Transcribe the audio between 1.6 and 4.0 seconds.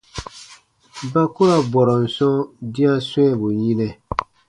bɔrɔn sɔ̃ dĩa swɛ̃ɛbu yinɛ.